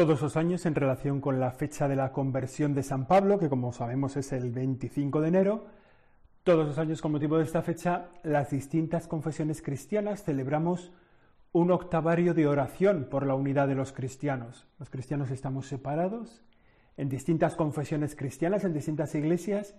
[0.00, 3.50] todos los años en relación con la fecha de la conversión de San Pablo, que
[3.50, 5.66] como sabemos es el 25 de enero.
[6.42, 10.90] Todos los años con motivo de esta fecha, las distintas confesiones cristianas celebramos
[11.52, 14.66] un octavario de oración por la unidad de los cristianos.
[14.78, 16.42] Los cristianos estamos separados
[16.96, 19.74] en distintas confesiones cristianas, en distintas iglesias,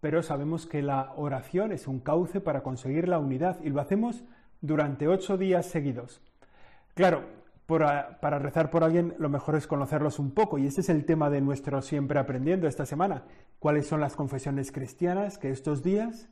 [0.00, 4.24] pero sabemos que la oración es un cauce para conseguir la unidad y lo hacemos
[4.60, 6.20] durante ocho días seguidos.
[6.94, 7.41] Claro,
[7.78, 11.30] para rezar por alguien lo mejor es conocerlos un poco y este es el tema
[11.30, 13.24] de nuestro siempre aprendiendo esta semana.
[13.58, 16.28] ¿Cuáles son las confesiones cristianas que estos días,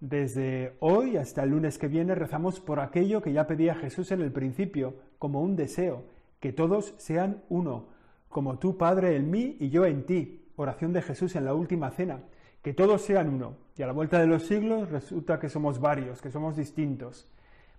[0.00, 4.20] desde hoy hasta el lunes que viene, rezamos por aquello que ya pedía Jesús en
[4.20, 6.04] el principio, como un deseo,
[6.40, 7.86] que todos sean uno,
[8.28, 10.46] como tú, Padre, en mí y yo en ti.
[10.56, 12.20] Oración de Jesús en la última cena.
[12.62, 13.56] Que todos sean uno.
[13.76, 17.28] Y a la vuelta de los siglos resulta que somos varios, que somos distintos.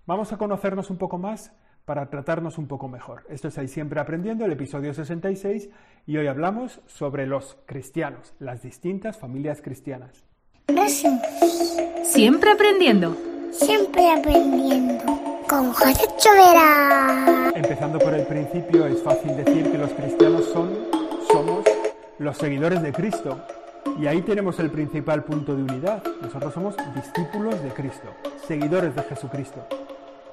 [0.05, 1.53] Vamos a conocernos un poco más
[1.85, 3.23] para tratarnos un poco mejor.
[3.30, 5.70] Esto es ahí siempre aprendiendo, el episodio 66,
[6.05, 10.23] y hoy hablamos sobre los cristianos, las distintas familias cristianas.
[12.03, 13.16] Siempre aprendiendo.
[13.52, 15.03] Siempre aprendiendo.
[15.47, 17.52] Con José Chovera.
[17.53, 20.70] Empezando por el principio, es fácil decir que los cristianos son,
[21.30, 21.66] somos
[22.20, 23.44] los seguidores de Cristo.
[24.00, 26.03] Y ahí tenemos el principal punto de unidad.
[26.22, 28.14] Nosotros somos discípulos de Cristo,
[28.48, 29.67] seguidores de Jesucristo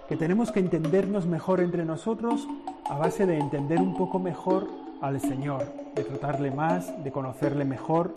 [0.08, 2.48] que tenemos que entendernos mejor entre nosotros
[2.88, 4.66] a base de entender un poco mejor
[5.02, 8.14] al Señor, de tratarle más, de conocerle mejor,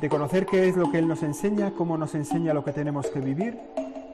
[0.00, 3.06] de conocer qué es lo que Él nos enseña, cómo nos enseña lo que tenemos
[3.06, 3.60] que vivir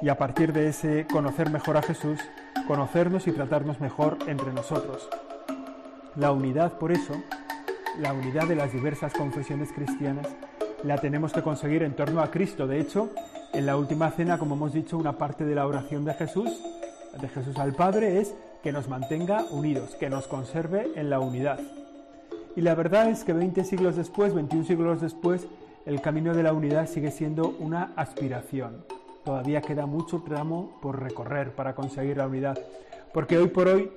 [0.03, 2.21] y a partir de ese conocer mejor a Jesús,
[2.69, 5.09] conocernos y tratarnos mejor entre nosotros.
[6.17, 7.15] La unidad, por eso,
[7.99, 10.27] la unidad de las diversas confesiones cristianas,
[10.83, 12.67] la tenemos que conseguir en torno a Cristo.
[12.67, 13.09] De hecho,
[13.55, 16.76] en la última cena, como hemos dicho, una parte de la oración de Jesús
[17.21, 21.61] de Jesús al Padre es que nos mantenga unidos, que nos conserve en la unidad.
[22.57, 25.47] Y la verdad es que 20 siglos después, 21 siglos después,
[25.85, 28.85] el camino de la unidad sigue siendo una aspiración.
[29.25, 32.59] Todavía queda mucho tramo por recorrer para conseguir la unidad.
[33.13, 33.91] Porque hoy por hoy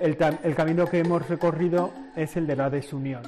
[0.00, 3.22] el, camino que hemos recorrido es el de la desunión.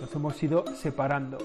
[0.00, 1.38] Nos hemos ido separando.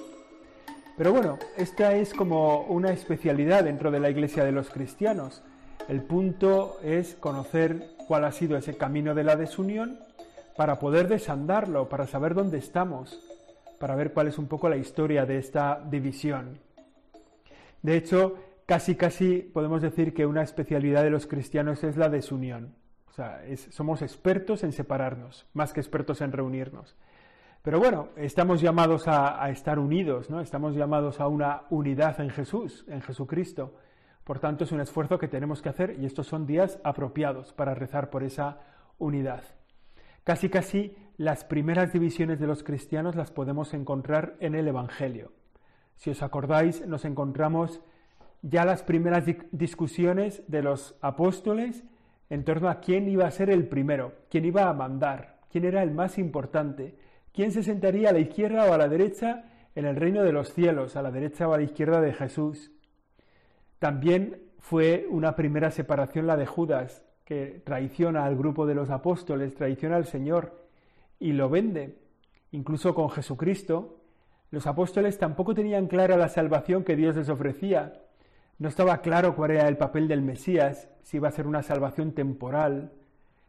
[0.96, 5.42] Pero bueno, esta es como una especialidad dentro de la iglesia de los cristianos
[5.90, 10.00] el punto es conocer cuál ha sido ese camino de la desunión
[10.56, 13.20] para poder desandarlo, para saber dónde estamos,
[13.80, 16.60] para ver cuál es un poco la historia de esta división.
[17.82, 22.76] De hecho, casi casi podemos decir que una especialidad de los cristianos es la desunión.
[23.10, 26.96] O sea, somos expertos en separarnos, más que expertos en reunirnos.
[27.62, 30.42] Pero bueno, estamos llamados a, a estar unidos, ¿no?
[30.42, 33.74] Estamos llamados a una unidad en Jesús, en Jesucristo.
[34.24, 37.76] Por tanto, es un esfuerzo que tenemos que hacer y estos son días apropiados para
[37.76, 38.60] rezar por esa
[38.98, 39.44] unidad.
[40.24, 45.34] Casi casi las primeras divisiones de los cristianos las podemos encontrar en el Evangelio.
[45.96, 47.82] Si os acordáis, nos encontramos
[48.42, 51.84] ya las primeras discusiones de los apóstoles
[52.30, 55.84] en torno a quién iba a ser el primero, quién iba a mandar, quién era
[55.84, 56.96] el más importante,
[57.34, 59.46] quién se sentaría a la izquierda o a la derecha
[59.76, 62.72] en el reino de los cielos, a la derecha o a la izquierda de Jesús.
[63.84, 69.56] También fue una primera separación la de Judas, que traiciona al grupo de los apóstoles,
[69.56, 70.70] traiciona al Señor
[71.20, 72.00] y lo vende.
[72.52, 74.00] Incluso con Jesucristo,
[74.52, 77.92] los apóstoles tampoco tenían clara la salvación que Dios les ofrecía.
[78.58, 82.14] No estaba claro cuál era el papel del Mesías, si iba a ser una salvación
[82.14, 82.94] temporal,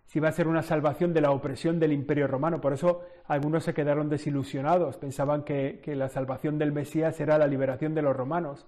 [0.06, 2.60] si iba a ser una salvación de la opresión del imperio romano.
[2.60, 7.46] Por eso algunos se quedaron desilusionados, pensaban que, que la salvación del Mesías era la
[7.46, 8.66] liberación de los romanos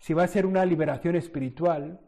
[0.00, 2.00] si va a ser una liberación espiritual.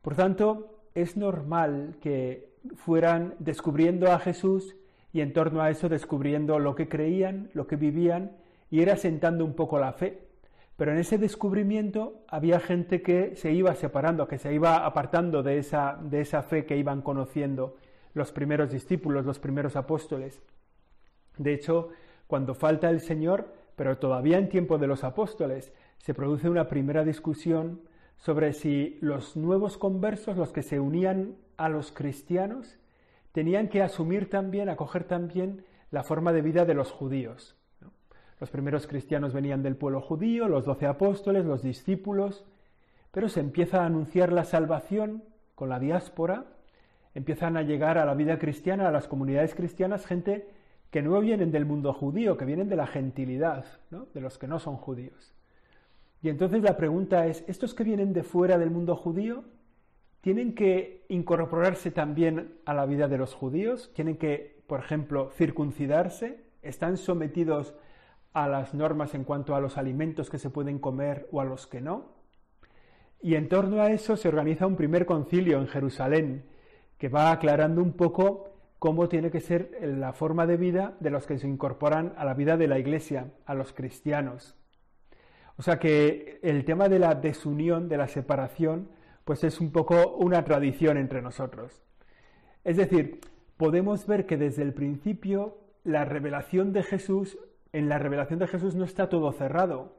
[0.00, 4.74] Por tanto, es normal que fueran descubriendo a Jesús
[5.12, 8.32] y en torno a eso descubriendo lo que creían, lo que vivían
[8.70, 10.26] y era sentando un poco la fe.
[10.76, 15.58] Pero en ese descubrimiento había gente que se iba separando, que se iba apartando de
[15.58, 17.76] esa, de esa fe que iban conociendo
[18.14, 20.40] los primeros discípulos, los primeros apóstoles.
[21.36, 21.90] De hecho,
[22.26, 27.04] cuando falta el Señor, pero todavía en tiempo de los apóstoles, se produce una primera
[27.04, 27.80] discusión
[28.16, 32.76] sobre si los nuevos conversos, los que se unían a los cristianos,
[33.30, 37.56] tenían que asumir también, acoger también la forma de vida de los judíos.
[38.40, 42.44] Los primeros cristianos venían del pueblo judío, los doce apóstoles, los discípulos,
[43.12, 45.22] pero se empieza a anunciar la salvación
[45.54, 46.46] con la diáspora,
[47.14, 50.48] empiezan a llegar a la vida cristiana, a las comunidades cristianas, gente
[50.90, 54.58] que no vienen del mundo judío, que vienen de la gentilidad, de los que no
[54.58, 55.32] son judíos.
[56.22, 59.44] Y entonces la pregunta es, ¿estos que vienen de fuera del mundo judío,
[60.20, 66.44] tienen que incorporarse también a la vida de los judíos, tienen que, por ejemplo, circuncidarse,
[66.62, 67.74] están sometidos
[68.32, 71.66] a las normas en cuanto a los alimentos que se pueden comer o a los
[71.66, 72.12] que no.
[73.20, 76.44] Y en torno a eso se organiza un primer concilio en Jerusalén
[76.98, 81.26] que va aclarando un poco cómo tiene que ser la forma de vida de los
[81.26, 84.56] que se incorporan a la vida de la Iglesia, a los cristianos.
[85.56, 88.88] O sea que el tema de la desunión, de la separación,
[89.24, 91.82] pues es un poco una tradición entre nosotros.
[92.64, 93.20] Es decir,
[93.56, 97.38] podemos ver que desde el principio la revelación de Jesús,
[97.72, 99.96] en la revelación de Jesús no está todo cerrado.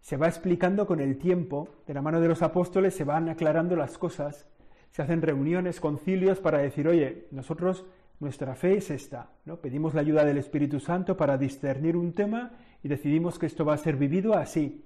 [0.00, 3.76] Se va explicando con el tiempo, de la mano de los apóstoles se van aclarando
[3.76, 4.46] las cosas,
[4.90, 7.86] se hacen reuniones, concilios para decir, oye, nosotros
[8.20, 9.56] nuestra fe es esta, ¿no?
[9.56, 12.52] Pedimos la ayuda del Espíritu Santo para discernir un tema
[12.82, 14.84] y decidimos que esto va a ser vivido así.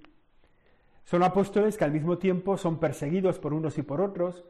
[1.07, 4.45] Son apóstoles que al mismo tiempo son perseguidos por unos y por otros,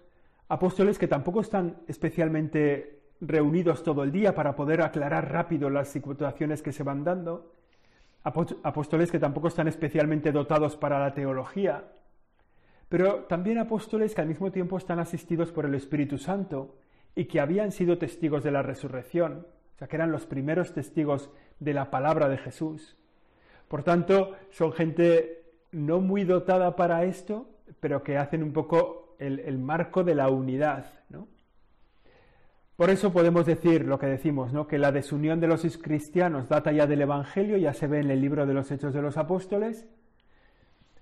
[0.49, 6.62] apóstoles que tampoco están especialmente reunidos todo el día para poder aclarar rápido las situaciones
[6.62, 7.53] que se van dando,
[8.23, 11.93] apóstoles que tampoco están especialmente dotados para la teología,
[12.88, 16.79] pero también apóstoles que al mismo tiempo están asistidos por el Espíritu Santo
[17.14, 21.29] y que habían sido testigos de la resurrección, o sea, que eran los primeros testigos
[21.61, 22.97] de la palabra de Jesús.
[23.69, 25.35] Por tanto, son gente
[25.76, 27.50] no muy dotada para esto,
[27.81, 31.28] pero que hacen un poco el, marco de la unidad, ¿no?
[32.76, 34.67] Por eso podemos decir lo que decimos, ¿no?
[34.67, 38.20] que la desunión de los cristianos data ya del Evangelio, ya se ve en el
[38.20, 39.87] libro de los Hechos de los Apóstoles,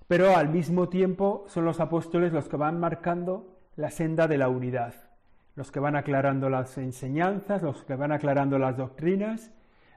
[0.07, 4.49] pero al mismo tiempo son los apóstoles los que van marcando la senda de la
[4.49, 4.95] unidad,
[5.57, 9.53] los que van aclarando las enseñanzas, los que van aclarando las doctrinas,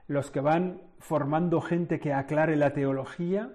[0.08, 3.52] los que van formando gente que aclare la teología,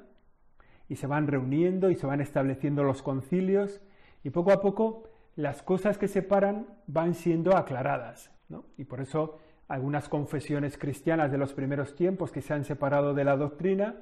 [0.94, 3.82] y se van reuniendo y se van estableciendo los concilios
[4.24, 8.30] y poco a poco las cosas que separan van siendo aclaradas.
[8.78, 13.24] Y por eso algunas confesiones cristianas de los primeros tiempos que se han separado de
[13.24, 13.96] la doctrina,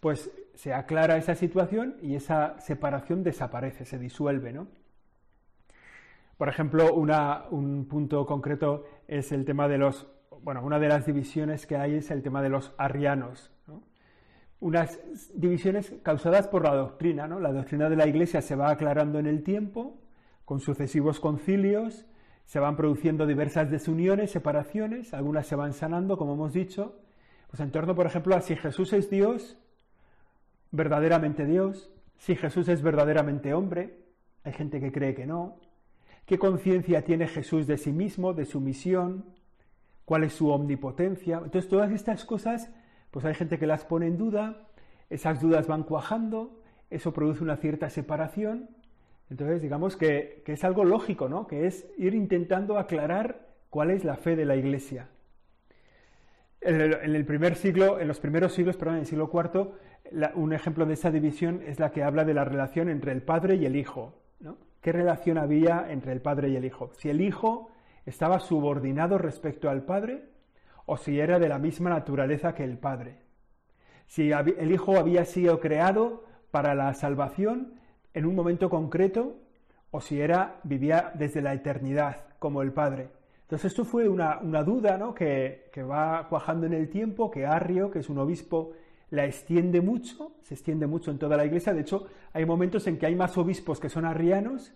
[0.00, 4.52] pues se aclara esa situación y esa separación desaparece, se disuelve.
[4.52, 4.66] ¿no?
[6.36, 10.08] Por ejemplo, un punto concreto es el tema de los,
[10.42, 13.52] bueno, una de las divisiones que hay es el tema de los arrianos
[14.62, 15.00] unas
[15.34, 17.26] divisiones causadas por la doctrina.
[17.26, 17.40] ¿no?
[17.40, 19.98] La doctrina de la Iglesia se va aclarando en el tiempo,
[20.44, 22.06] con sucesivos concilios,
[22.44, 26.96] se van produciendo diversas desuniones, separaciones, algunas se van sanando, como hemos dicho,
[27.50, 29.58] pues en torno, por ejemplo, a si Jesús es Dios,
[30.70, 33.98] verdaderamente Dios, si Jesús es verdaderamente hombre,
[34.44, 35.56] hay gente que cree que no,
[36.24, 39.24] qué conciencia tiene Jesús de sí mismo, de su misión,
[40.04, 41.40] cuál es su omnipotencia.
[41.44, 42.70] Entonces, todas estas cosas
[43.12, 44.66] pues hay gente que las pone en duda,
[45.10, 48.70] esas dudas van cuajando, eso produce una cierta separación.
[49.30, 51.46] Entonces, digamos que, es algo lógico, ¿no?
[51.46, 55.08] Que es ir intentando aclarar cuál es la fe de la Iglesia.
[56.62, 59.72] En el, primer siglo, en los primeros siglos, perdón, en el siglo IV,
[60.34, 63.56] un ejemplo de esa división es la que habla de la relación entre el padre
[63.56, 64.22] y el hijo.
[64.80, 66.92] ¿Qué relación había entre el padre y el hijo?
[66.94, 67.70] Si el hijo
[68.06, 70.31] estaba subordinado respecto al padre
[70.86, 73.18] o si era de la misma naturaleza que el Padre.
[74.06, 77.74] Si el Hijo había sido creado para la salvación
[78.14, 79.36] en un momento concreto
[79.90, 83.08] o si era vivía desde la eternidad como el Padre.
[83.42, 85.14] Entonces esto fue una, duda ¿no?
[85.14, 88.72] que, que, va cuajando en el tiempo, que Arrio, que es un obispo,
[89.10, 91.74] la extiende mucho, se extiende mucho en toda la iglesia.
[91.74, 94.72] De hecho, hay momentos en que hay más obispos que son arrianos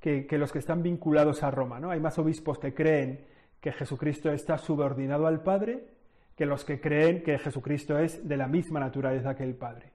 [0.00, 1.78] que, que los que están vinculados a Roma.
[1.78, 1.90] ¿no?
[1.90, 3.24] Hay más obispos que creen
[3.60, 5.96] que Jesucristo está subordinado al Padre
[6.36, 9.92] que los que creen que Jesucristo es de la misma naturaleza que el Padre.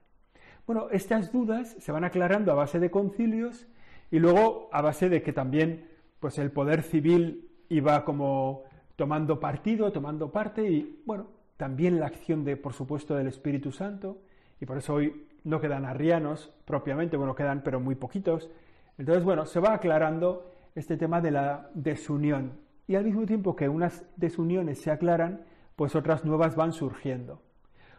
[0.66, 3.66] Bueno, estas dudas se van aclarando a base de concilios
[4.10, 5.88] y luego a base de que también
[6.20, 8.64] pues el poder civil iba como
[8.96, 14.18] tomando partido, tomando parte y bueno, también la acción de por supuesto del Espíritu Santo
[14.60, 18.50] y por eso hoy no quedan arrianos propiamente, bueno, quedan pero muy poquitos.
[18.98, 22.52] Entonces, bueno, se va aclarando este tema de la desunión
[22.92, 25.46] y al mismo tiempo que unas desuniones se aclaran,
[25.76, 27.40] pues otras nuevas van surgiendo.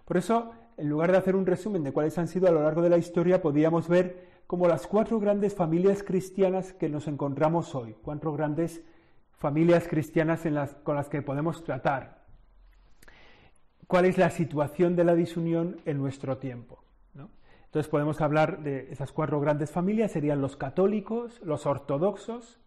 [0.06, 2.84] Por eso, en lugar de hacer un resumen de cuáles han sido a lo largo
[2.84, 7.96] de la historia, podríamos ver como las cuatro grandes familias cristianas que nos encontramos hoy,
[8.04, 8.84] cuatro grandes
[9.32, 12.22] familias cristianas en las, con las que podemos tratar.
[13.88, 16.84] ¿Cuál es la situación de la disunión en nuestro tiempo?
[17.66, 22.60] Entonces podemos hablar de esas cuatro grandes familias, serían los católicos, los ortodoxos,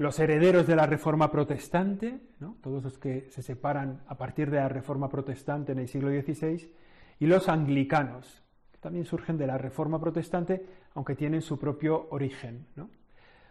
[0.00, 2.20] los herederos de la Reforma Protestante,
[2.62, 6.72] todos los que se separan a partir de la Reforma Protestante en el siglo XVI,
[7.18, 8.42] y los anglicanos,
[8.72, 10.64] que también surgen de la Reforma Protestante,
[10.94, 12.66] aunque tienen su propio origen.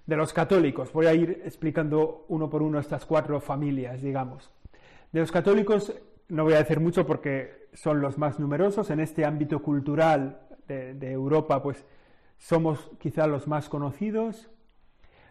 [0.08, 0.92] de los católicos.
[0.92, 4.50] Voy a ir explicando uno por uno estas cuatro familias, digamos.
[5.12, 5.94] De los católicos
[6.30, 8.90] no voy a decir mucho porque son los más numerosos.
[8.90, 11.86] En este ámbito cultural de, de Europa, pues
[12.40, 14.50] somos quizá los más conocidos.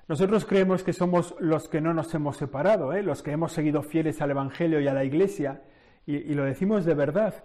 [0.09, 3.03] Nosotros creemos que somos los que no nos hemos separado, ¿eh?
[3.03, 5.63] los que hemos seguido fieles al Evangelio y a la Iglesia,
[6.07, 7.45] y, lo decimos de verdad,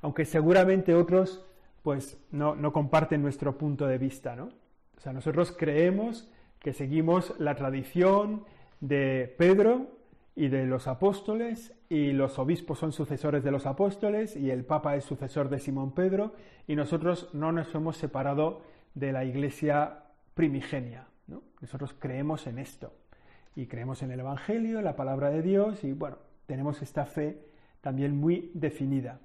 [0.00, 1.44] aunque seguramente otros
[1.82, 4.36] pues no, no, comparten nuestro punto de vista.
[4.36, 4.50] ¿no?
[4.96, 6.30] O sea, nosotros creemos
[6.60, 8.44] que seguimos la tradición
[8.80, 9.88] de Pedro
[10.36, 14.94] y de los apóstoles, y los obispos son sucesores de los apóstoles, y el Papa
[14.94, 16.34] es sucesor de Simón Pedro,
[16.68, 18.62] y nosotros no nos hemos separado
[18.94, 20.04] de la Iglesia
[20.34, 21.08] primigenia.
[21.60, 22.92] Nosotros creemos en esto
[23.56, 27.40] y creemos en el Evangelio, en la palabra de Dios y bueno, tenemos esta fe
[27.80, 29.20] también muy definida.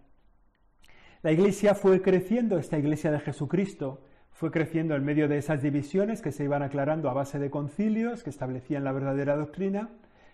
[1.21, 4.01] La Iglesia fue creciendo, esta Iglesia de Jesucristo
[4.31, 8.23] fue creciendo en medio de esas divisiones que se iban aclarando a base de concilios
[8.23, 9.89] que establecían la verdadera doctrina,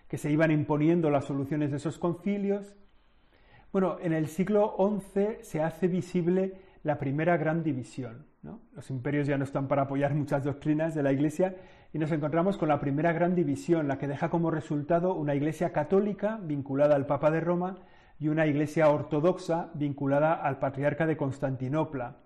[0.06, 2.76] que se iban imponiendo las soluciones de esos concilios.
[3.72, 6.54] Bueno, en el siglo XI se hace visible
[6.86, 8.26] la primera gran división.
[8.72, 11.56] Los imperios ya no están para apoyar muchas doctrinas de la Iglesia
[11.92, 15.72] y nos encontramos con la primera gran división, la que deja como resultado una Iglesia
[15.72, 17.78] católica vinculada al Papa de Roma
[18.20, 22.18] y una Iglesia ortodoxa vinculada al Patriarca de Constantinopla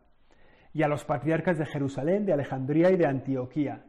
[0.74, 3.86] y a los patriarcas de Jerusalén, de Alejandría y de Antioquía,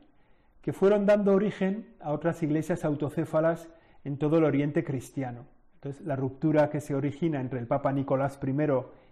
[0.62, 3.68] que fueron dando origen a otras iglesias autocéfalas
[4.06, 5.48] en todo el oriente cristiano.
[5.76, 8.56] Entonces, la ruptura que se origina entre el Papa Nicolás I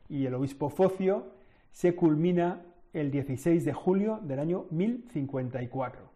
[0.08, 1.38] y el obispo Focio
[1.72, 2.62] se culmina
[2.94, 6.10] el 16 de julio del año 1054.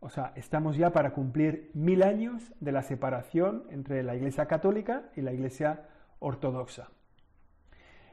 [0.00, 5.10] O sea, estamos ya para cumplir mil años de la separación entre la Iglesia católica
[5.14, 5.86] y la Iglesia
[6.18, 6.88] ortodoxa.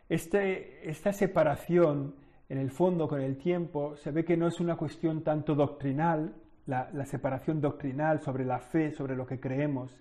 [0.08, 2.16] Este, esta separación,
[2.48, 6.36] en el fondo, con el tiempo, se ve que no es una cuestión tanto doctrinal,
[6.66, 10.00] la, la separación doctrinal sobre la fe, sobre lo que creemos.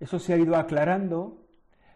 [0.00, 1.42] Eso se ha ido aclarando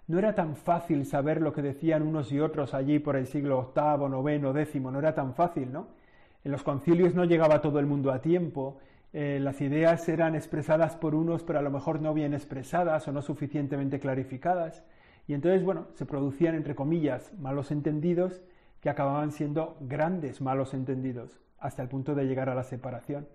[0.09, 3.73] no era tan fácil saber lo que decían unos y otros allí por el siglo
[3.75, 5.89] VIII, IX, X, no era tan fácil, ¿no?
[6.45, 8.79] En los concilios no llegaba todo el mundo a tiempo,
[9.13, 13.13] eh, las ideas eran expresadas por unos, pero a lo mejor no bien expresadas o
[13.13, 14.85] no suficientemente clarificadas,
[15.27, 18.43] y entonces, bueno, se producían, entre comillas, malos entendidos
[18.81, 23.27] que acababan siendo grandes malos entendidos, hasta el punto de llegar a la separación.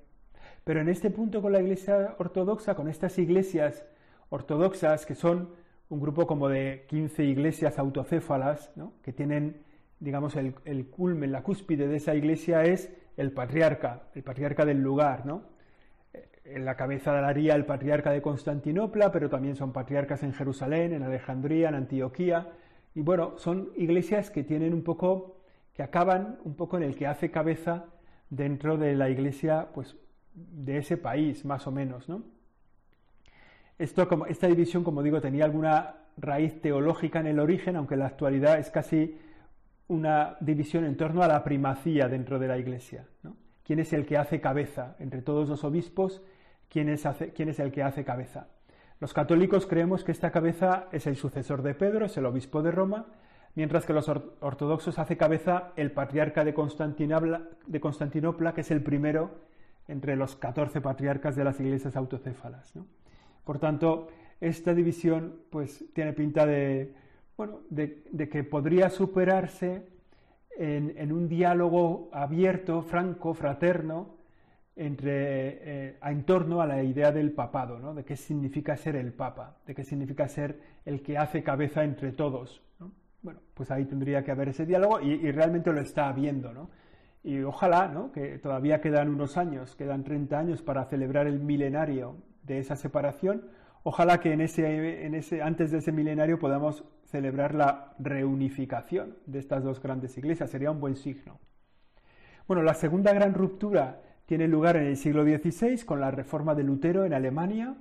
[0.63, 3.83] Pero en este punto con la Iglesia ortodoxa, con estas iglesias
[4.29, 5.49] ortodoxas que son
[5.91, 8.71] un grupo como de 15 iglesias autocéfalas,
[9.03, 9.62] que tienen,
[10.00, 15.25] digamos, el, culmen, la cúspide de esa iglesia es el patriarca, el patriarca del lugar,
[15.25, 15.43] ¿no?
[16.13, 20.93] Eh, en la cabeza daría el patriarca de Constantinopla, pero también son patriarcas en Jerusalén,
[20.93, 22.53] en Alejandría, en Antioquía,
[22.95, 25.41] y bueno, son iglesias que tienen un poco,
[25.74, 27.88] que acaban un poco en el que hace cabeza
[28.29, 29.98] dentro de la iglesia, pues,
[30.33, 32.24] de ese país, más o menos, ¿no?
[33.81, 38.59] Esta división, como digo, tenía alguna raíz teológica en el origen, aunque en la actualidad
[38.59, 39.17] es casi
[39.88, 43.05] una división en torno a la primacía dentro de la Iglesia.
[43.63, 44.95] ¿Quién es el que hace cabeza?
[45.00, 46.21] Entre todos los obispos,
[46.69, 48.47] ¿quién es, ¿quién es el que hace cabeza?
[49.00, 52.71] Los católicos creemos que esta cabeza es el sucesor de Pedro, es el obispo de
[52.71, 53.07] Roma,
[53.55, 58.83] mientras que los ortodoxos hace cabeza el patriarca de Constantinopla, de Constantinopla, que es el
[58.83, 59.31] primero
[59.88, 62.73] entre los 14 patriarcas de las iglesias autocéfalas.
[63.43, 64.07] Por tanto,
[64.39, 66.93] esta división pues, tiene pinta de,
[67.38, 69.88] bueno, de, que podría superarse
[70.57, 74.15] en, un diálogo abierto, franco, fraterno,
[74.75, 77.93] entre, eh, en torno a la idea del papado, ¿no?
[77.93, 82.12] de qué significa ser el papa, de qué significa ser el que hace cabeza entre
[82.12, 82.62] todos.
[83.21, 86.51] Bueno, pues ahí tendría que haber ese diálogo y, y realmente lo está habiendo.
[86.53, 86.71] ¿no?
[87.24, 88.12] Y ojalá, ¿no?
[88.12, 93.43] que todavía quedan unos años, quedan 30 años para celebrar el milenario de esa separación.
[93.83, 99.39] Ojalá que en ese, en ese, antes de ese milenario podamos celebrar la reunificación de
[99.39, 100.50] estas dos grandes iglesias.
[100.50, 101.39] Sería un buen signo.
[102.48, 106.63] Bueno, la segunda gran ruptura tiene lugar en el siglo XVI con la reforma de
[106.63, 107.75] Lutero en Alemania.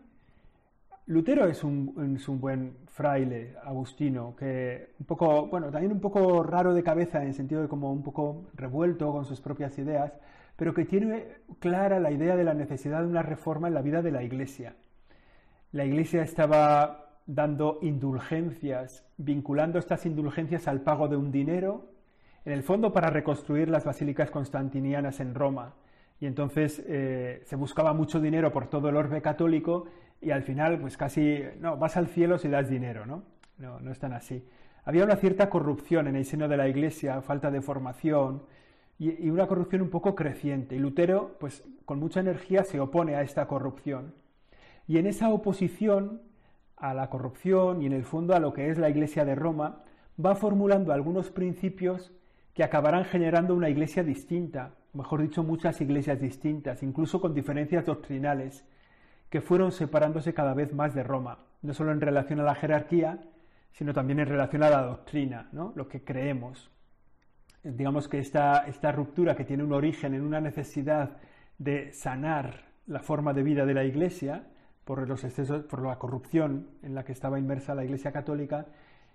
[1.06, 6.42] Lutero es un, es un, buen fraile agustino, que un poco, bueno, también un poco
[6.42, 10.12] raro de cabeza en el sentido de como un poco revuelto con sus propias ideas,
[10.60, 14.02] pero que tiene clara la idea de la necesidad de una reforma en la vida
[14.02, 14.76] de la Iglesia.
[15.72, 21.88] La Iglesia estaba dando indulgencias, vinculando estas indulgencias al pago de un dinero,
[22.44, 25.76] en el fondo para reconstruir las basílicas constantinianas en Roma.
[26.20, 29.86] Y entonces eh, se buscaba mucho dinero por todo el orbe católico
[30.20, 33.22] y al final, pues casi, no, vas al cielo si das dinero, ¿no?
[33.56, 34.46] No, no es tan así.
[34.84, 38.42] Había una cierta corrupción en el seno de la Iglesia, falta de formación,
[39.00, 40.76] y, una corrupción un poco creciente.
[40.76, 44.14] Y Lutero, pues con mucha energía, se opone a esta corrupción.
[44.86, 46.20] Y en esa oposición
[46.76, 49.82] a la corrupción y en el fondo a lo que es la Iglesia de Roma,
[50.24, 52.12] va formulando algunos principios
[52.52, 58.66] que acabarán generando una iglesia distinta, mejor dicho, muchas iglesias distintas, incluso con diferencias doctrinales,
[59.30, 63.20] que fueron separándose cada vez más de Roma, no solo en relación a la jerarquía,
[63.72, 65.72] sino también en relación a la doctrina, ¿no?
[65.76, 66.70] lo que creemos.
[67.62, 71.18] Digamos que esta, esta ruptura que tiene un origen en una necesidad
[71.58, 74.44] de sanar la forma de vida de la Iglesia,
[74.84, 78.66] por los excesos, por la corrupción en la que estaba inmersa la Iglesia católica,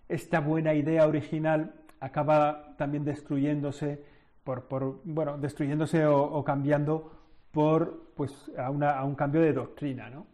[0.08, 4.04] esta buena idea original acaba también destruyéndose
[4.44, 7.12] por, bueno, destruyéndose o, cambiando
[7.52, 10.28] por pues a, a, un cambio de doctrina, ¿no?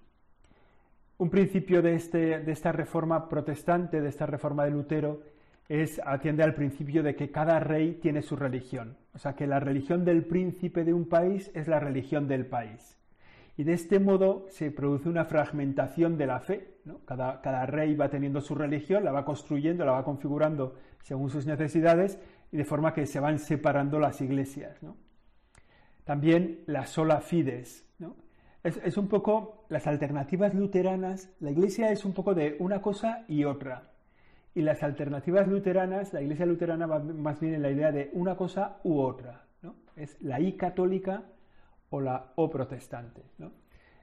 [1.17, 5.21] Un principio de, este, de esta reforma protestante, de esta reforma de Lutero,
[5.71, 8.97] es atiende al principio de que cada rey tiene su religión.
[9.13, 12.97] O sea, que la religión del príncipe de un país es la religión del país.
[13.55, 16.75] Y de este modo se produce una fragmentación de la fe.
[17.05, 21.45] Cada, cada, rey va teniendo su religión, la va construyendo, la va configurando según sus
[21.45, 22.19] necesidades,
[22.51, 24.77] y de forma que se van separando las iglesias.
[26.03, 27.87] También la sola fides.
[28.63, 33.45] Es, un poco las alternativas luteranas, la iglesia es un poco de una cosa y
[33.45, 33.91] otra.
[34.53, 38.35] Y las alternativas luteranas, la iglesia luterana va más bien en la idea de una
[38.35, 39.45] cosa u otra.
[39.61, 39.75] ¿no?
[39.95, 41.23] Es la I católica
[41.89, 43.21] o la O protestante.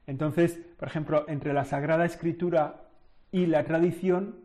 [0.06, 2.88] Entonces, por ejemplo, entre la Sagrada Escritura
[3.30, 4.36] y la tradición,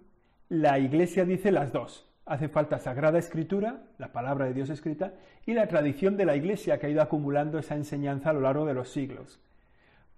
[0.50, 2.10] la Iglesia dice las dos.
[2.26, 5.14] Hace falta Sagrada Escritura, la palabra de Dios escrita,
[5.46, 8.66] y la tradición de la Iglesia que ha ido acumulando esa enseñanza a lo largo
[8.66, 9.42] de los siglos.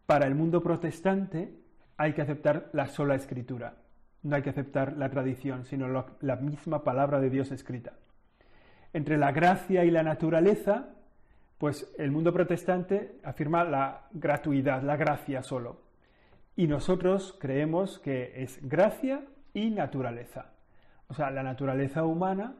[0.05, 1.51] Para el mundo protestante
[1.97, 3.75] hay que aceptar la sola escritura,
[4.25, 5.87] no hay que aceptar la tradición, sino
[6.19, 7.93] la misma palabra de Dios escrita.
[8.91, 10.89] Entre la gracia y la naturaleza,
[11.59, 15.81] pues el mundo protestante afirma la gratuidad, la gracia solo.
[16.55, 19.21] Y nosotros creemos que es gracia
[19.53, 20.53] y naturaleza.
[21.07, 22.55] O sea, la naturaleza humana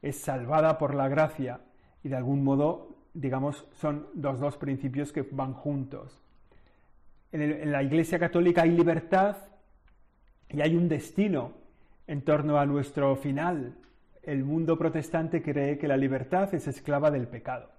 [0.00, 1.60] es salvada por la gracia
[2.02, 6.18] y de algún modo, digamos, son los dos principios que van juntos.
[7.30, 9.36] En, la Iglesia Católica hay libertad
[10.52, 11.52] y hay un destino
[12.06, 13.74] en torno a nuestro final.
[14.22, 17.70] El mundo protestante cree que la libertad es esclava del pecado.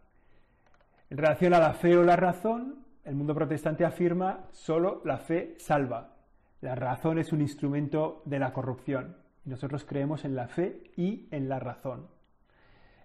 [1.10, 5.56] En relación a la fe o la razón, el mundo protestante afirma solo la fe
[5.58, 6.16] salva.
[6.62, 9.18] La razón es un instrumento de la corrupción.
[9.44, 12.08] Nosotros creemos en la fe y en la razón.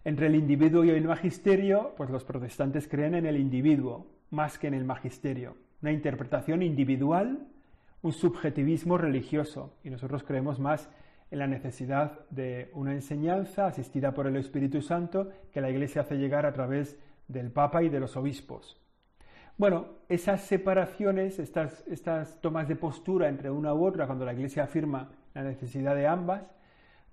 [0.04, 4.68] Entre el individuo y el magisterio, pues los protestantes creen en el individuo más que
[4.68, 7.46] en el magisterio una interpretación individual,
[8.02, 10.88] un subjetivismo religioso, y nosotros creemos más
[11.30, 16.16] en la necesidad de una enseñanza asistida por el Espíritu Santo que la Iglesia hace
[16.16, 18.80] llegar a través del Papa y de los obispos.
[19.58, 24.64] Bueno, esas separaciones, estas, estas tomas de postura entre una u otra, cuando la Iglesia
[24.64, 26.54] afirma la necesidad de ambas,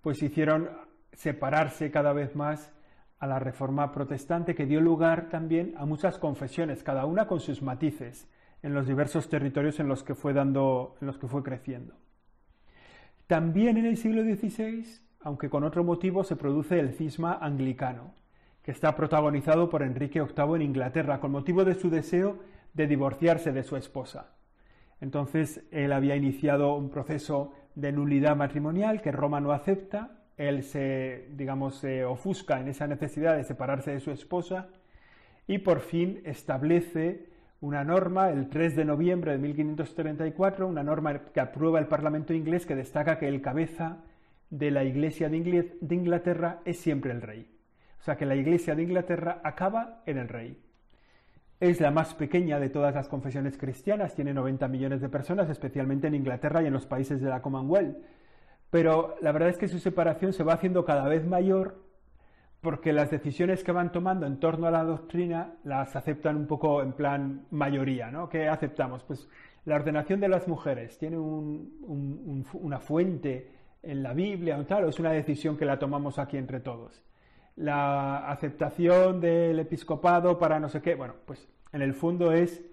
[0.01, 0.69] pues hicieron
[1.13, 2.73] separarse cada vez más
[3.19, 7.61] a la reforma protestante que dio lugar también a muchas confesiones, cada una con sus
[7.61, 8.27] matices
[8.63, 11.93] en los diversos territorios en los que fue dando, en los que fue creciendo.
[13.27, 14.85] También en el siglo XVI,
[15.21, 18.13] aunque con otro motivo, se produce el cisma anglicano,
[18.63, 22.39] que está protagonizado por Enrique VIII en Inglaterra, con motivo de su deseo
[22.73, 24.33] de divorciarse de su esposa.
[25.01, 31.27] Entonces él había iniciado un proceso de nulidad matrimonial que Roma no acepta, él se,
[31.31, 34.69] digamos, se ofusca en esa necesidad de separarse de su esposa
[35.45, 37.32] y por fin establece
[37.63, 42.65] una norma el 3 de noviembre de 1534, una norma que aprueba el Parlamento inglés
[42.65, 43.99] que destaca que el cabeza
[44.49, 47.49] de la Iglesia de Inglaterra es siempre el rey.
[48.01, 50.61] O sea que la Iglesia de Inglaterra acaba en el rey.
[51.61, 56.07] Es la más pequeña de todas las confesiones cristianas, tiene 90 millones de personas, especialmente
[56.07, 57.95] en Inglaterra y en los países de la Commonwealth.
[58.71, 61.81] Pero la verdad es que su separación se va haciendo cada vez mayor
[62.63, 66.81] porque las decisiones que van tomando en torno a la doctrina las aceptan un poco
[66.81, 68.29] en plan mayoría, ¿no?
[68.29, 69.03] ¿Qué aceptamos?
[69.03, 69.27] Pues
[69.65, 73.51] la ordenación de las mujeres tiene una fuente
[73.83, 77.03] en la Biblia o tal, o es una decisión que la tomamos aquí entre todos.
[77.57, 82.63] La aceptación del episcopado para no sé qué, bueno, pues en el fondo es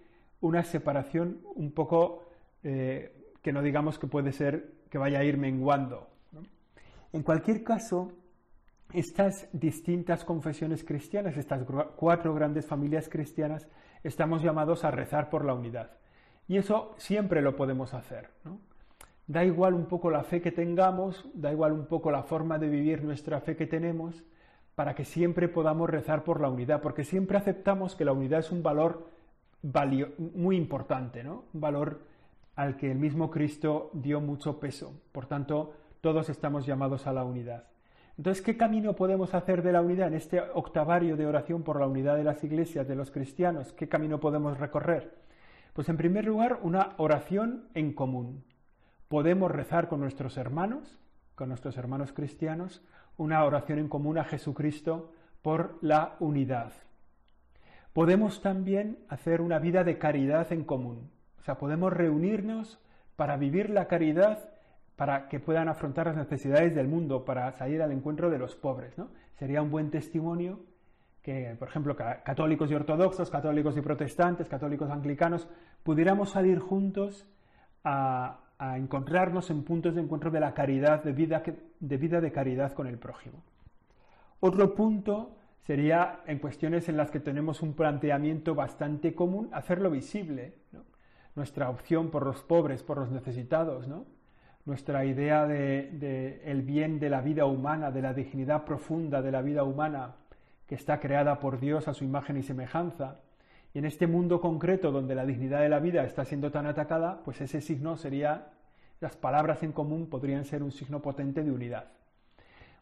[0.40, 2.29] una separación un poco
[2.62, 6.07] eh, que no digamos que puede ser que vaya a ir menguando.
[7.12, 8.12] En cualquier caso,
[8.92, 11.64] estas distintas confesiones cristianas, estas
[11.96, 13.68] cuatro grandes familias cristianas,
[14.03, 15.90] estamos llamados a rezar por la unidad.
[16.48, 18.31] Y eso siempre lo podemos hacer.
[19.26, 22.68] Da igual un poco la fe que tengamos, da igual un poco la forma de
[22.68, 24.24] vivir nuestra fe que tenemos,
[24.74, 28.50] para que siempre podamos rezar por la unidad, porque siempre aceptamos que la unidad es
[28.50, 29.09] un valor
[29.62, 31.44] muy importante, ¿no?
[31.53, 32.00] Un valor
[32.57, 34.94] al que el mismo Cristo dio mucho peso.
[35.12, 37.64] Por tanto, todos estamos llamados a la unidad.
[38.16, 41.87] Entonces, ¿qué camino podemos hacer de la unidad en este octavario de oración por la
[41.87, 43.73] unidad de las iglesias, de los cristianos?
[43.73, 45.14] ¿Qué camino podemos recorrer?
[45.73, 48.44] Pues en primer lugar, una oración en común.
[49.09, 50.99] Podemos rezar con nuestros hermanos,
[51.35, 52.83] con nuestros hermanos cristianos,
[53.16, 56.73] una oración en común a Jesucristo por la unidad.
[57.92, 61.11] Podemos también hacer una vida de caridad en común.
[61.38, 62.79] O sea, podemos reunirnos
[63.16, 64.50] para vivir la caridad
[65.01, 68.99] para que puedan afrontar las necesidades del mundo, para salir al encuentro de los pobres.
[68.99, 69.09] ¿no?
[69.39, 70.61] Sería un buen testimonio
[71.23, 75.49] que, por ejemplo, católicos y ortodoxos, católicos y protestantes, católicos anglicanos,
[75.85, 77.27] pudiéramos salir juntos
[77.83, 78.41] a,
[78.77, 81.43] encontrarnos en puntos de encuentro de la caridad, de vida,
[81.81, 83.43] de vida de caridad con el prójimo.
[84.41, 90.59] Otro punto sería en cuestiones en las que tenemos un planteamiento bastante común, hacerlo visible.
[91.35, 94.19] Nuestra opción por los pobres, por los necesitados, ¿no?
[94.64, 99.42] Nuestra idea de, el bien de la vida humana, de la dignidad profunda de la
[99.42, 100.16] vida humana
[100.66, 103.20] que está creada por Dios a su imagen y semejanza.
[103.73, 107.23] Y en este mundo concreto donde la dignidad de la vida está siendo tan atacada,
[107.25, 108.53] pues ese signo sería,
[109.01, 111.87] las palabras en común podrían ser un signo potente de unidad.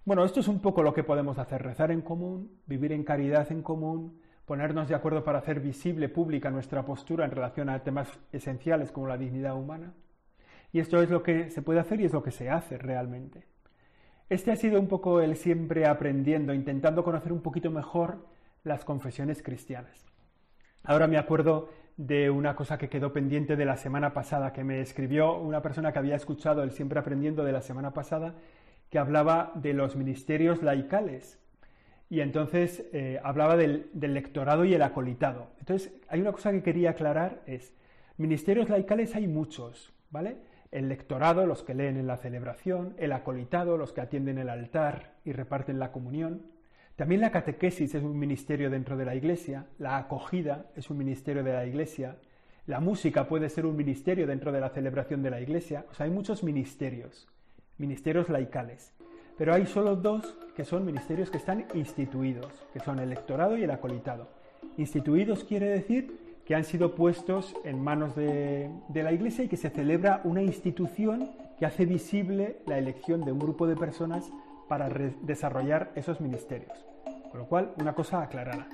[0.05, 3.51] Bueno, esto es un poco lo que podemos hacer, rezar en común, vivir en caridad
[3.53, 8.09] en común, ponernos de acuerdo para hacer visible, pública nuestra postura en relación a temas
[8.33, 9.93] esenciales como la dignidad humana.
[10.73, 13.45] Y esto es lo que se puede hacer y es lo que se hace realmente.
[14.29, 18.27] Este ha sido un poco el siempre aprendiendo, intentando conocer un poquito mejor
[18.63, 20.07] las confesiones cristianas.
[20.85, 24.81] Ahora me acuerdo de una cosa que quedó pendiente de la semana pasada, que me
[24.81, 28.35] escribió una persona que había escuchado el siempre aprendiendo de la semana pasada,
[28.91, 31.39] que hablaba de los ministerios laicales.
[32.11, 35.51] Y entonces eh, hablaba del, del lectorado y el acolitado.
[35.59, 37.75] Entonces, hay una cosa que quería aclarar, es,
[38.17, 40.37] ministerios laicales hay muchos, ¿vale?
[40.71, 45.15] El lectorado, los que leen en la celebración, el acolitado, los que atienden el altar
[45.25, 46.43] y reparten la comunión.
[46.97, 51.45] También la catequesis es un ministerio dentro de la Iglesia, la acogida es un ministerio
[51.45, 52.17] de la Iglesia,
[52.67, 56.11] la música puede ser un ministerio dentro de la celebración de la Iglesia, o hay
[56.11, 57.27] muchos ministerios,
[57.79, 58.93] ministerios laicales,
[59.39, 63.63] pero hay solo dos que son ministerios que están instituidos, que son el lectorado y
[63.63, 64.29] el acolitado.
[64.77, 66.18] Instituidos quiere decir
[66.49, 71.29] que han sido puestos en manos de, la Iglesia y que se celebra una institución
[71.59, 74.25] que hace visible la elección de un grupo de personas
[74.67, 76.73] para desarrollar esos ministerios.
[77.31, 78.67] Con lo cual, una cosa aclarada.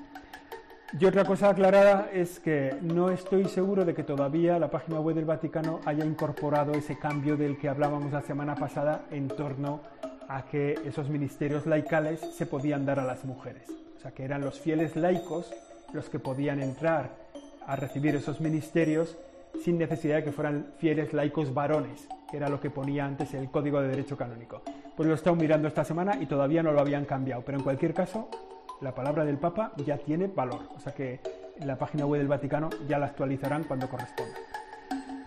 [1.01, 5.17] Y otra cosa aclarada es que no estoy seguro de que todavía la página web
[5.17, 9.81] del Vaticano haya incorporado ese cambio del que hablábamos la semana pasada en torno
[10.29, 13.69] a que esos ministerios laicales se podían dar a las mujeres.
[13.97, 15.53] O sea, que eran los fieles laicos
[15.93, 17.24] los que podían entrar
[17.67, 19.17] a recibir esos ministerios
[19.63, 23.51] sin necesidad de que fueran fieles laicos varones, que era lo que ponía antes el
[23.51, 24.63] Código de Derecho Canónico.
[24.97, 27.65] Pues lo he estado mirando esta semana y todavía no lo habían cambiado, pero en
[27.65, 28.29] cualquier caso,
[28.81, 31.21] la palabra del Papa ya tiene valor, o sea que
[31.59, 34.35] en la página web del Vaticano ya la actualizarán cuando corresponda.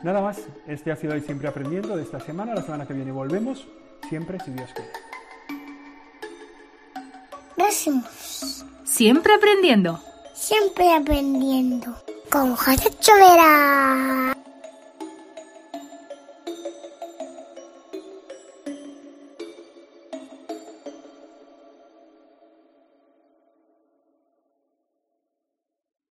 [0.03, 3.11] Nada más, este ha sido el Siempre Aprendiendo de esta semana, la semana que viene
[3.11, 3.67] volvemos,
[4.07, 4.91] siempre si Dios quiere.
[7.57, 8.65] Gracias.
[8.83, 9.99] Siempre aprendiendo.
[10.33, 11.95] Siempre aprendiendo
[12.29, 14.33] con José Chovera.